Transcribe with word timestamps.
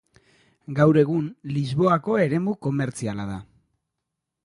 Gaur 0.79 0.99
egun 1.01 1.27
Lisboako 1.57 2.19
eremu 2.25 2.59
komertziala 2.69 3.31
da. 3.33 3.41